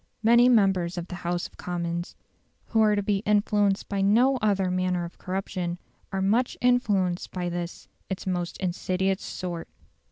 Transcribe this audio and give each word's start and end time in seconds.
Many 0.23 0.49
members 0.49 0.97
of 0.97 1.05
the 1.09 1.17
House 1.21 1.45
of 1.45 1.57
Commons, 1.57 2.15
who 2.65 2.81
are 2.81 2.95
to 2.95 3.03
be 3.03 3.17
influenced 3.17 3.87
by 3.87 4.01
no 4.01 4.37
other 4.37 4.71
manner 4.71 5.05
of 5.05 5.19
corruption, 5.19 5.77
are 6.11 6.23
much 6.23 6.57
influenced 6.59 7.29
by 7.29 7.49
this 7.49 7.87
its 8.09 8.25
most 8.25 8.57
insidious 8.57 9.21
sort. 9.21 9.67